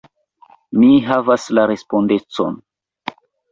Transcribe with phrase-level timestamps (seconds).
[0.83, 2.61] Mi havas la respondecon!